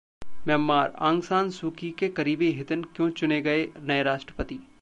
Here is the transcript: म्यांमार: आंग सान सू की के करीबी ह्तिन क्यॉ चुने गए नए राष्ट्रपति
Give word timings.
म्यांमार: 0.45 0.89
आंग 0.99 1.21
सान 1.21 1.49
सू 1.49 1.69
की 1.77 1.91
के 1.99 2.09
करीबी 2.09 2.51
ह्तिन 2.53 2.83
क्यॉ 2.95 3.09
चुने 3.09 3.41
गए 3.41 3.67
नए 3.81 4.03
राष्ट्रपति 4.03 4.59